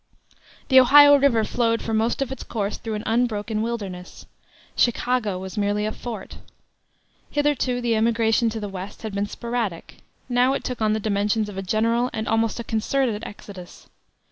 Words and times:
The 0.69 0.79
Ohio 0.79 1.15
River 1.15 1.43
flowed 1.43 1.83
for 1.83 1.93
most 1.93 2.23
of 2.23 2.31
its 2.31 2.41
course 2.41 2.77
through 2.79 2.95
an 2.95 3.03
unbroken 3.05 3.61
wilderness. 3.61 4.25
Chicago 4.75 5.37
was 5.37 5.59
merely 5.59 5.85
a 5.85 5.91
fort. 5.91 6.39
Hitherto 7.29 7.81
the 7.81 7.93
emigration 7.95 8.49
to 8.49 8.59
the 8.59 8.67
West 8.67 9.03
had 9.03 9.13
been 9.13 9.27
sporadic; 9.27 9.97
now 10.27 10.53
it 10.53 10.63
took 10.63 10.81
on 10.81 10.93
the 10.93 10.99
dimensions 10.99 11.49
of 11.49 11.57
a 11.59 11.61
general 11.61 12.09
and 12.13 12.27
almost 12.27 12.59
a 12.59 12.63
concerted 12.63 13.21
exodus. 13.27 13.89